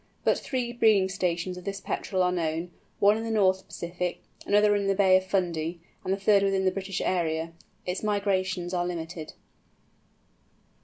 But 0.23 0.39
three 0.39 0.73
breeding 0.73 1.09
stations 1.09 1.57
of 1.57 1.63
this 1.63 1.79
Petrel 1.79 2.23
are 2.23 2.31
known—one 2.31 3.17
in 3.17 3.23
the 3.23 3.29
North 3.29 3.67
Pacific, 3.67 4.23
another 4.47 4.75
in 4.75 4.87
the 4.87 4.95
Bay 4.95 5.15
of 5.15 5.27
Fundy, 5.27 5.79
and 6.03 6.11
the 6.11 6.17
third 6.17 6.41
within 6.41 6.65
the 6.65 6.71
British 6.71 7.01
area. 7.01 7.53
Its 7.85 8.01
migrations 8.01 8.73
are 8.73 8.83
limited. 8.87 9.33